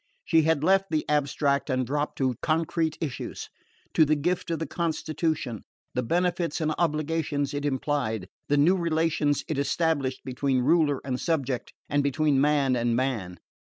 [0.25, 3.49] She had left the abstract and dropped to concrete issues:
[3.93, 9.43] to the gift of the constitution, the benefits and obligations it implied, the new relations
[9.47, 13.37] it established between ruler and subject and between man and man.